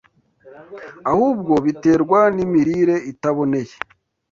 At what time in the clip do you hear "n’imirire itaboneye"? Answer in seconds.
2.35-3.73